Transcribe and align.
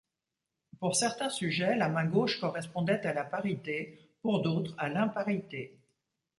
Pour 0.79 0.95
certains 0.95 1.29
sujets 1.29 1.75
la 1.75 1.87
main 1.87 2.05
gauche 2.07 2.39
correspondait 2.41 3.05
à 3.05 3.13
la 3.13 3.23
parité, 3.23 3.99
pour 4.23 4.41
d'autre 4.41 4.73
à 4.79 4.89
l'imparité. 4.89 5.77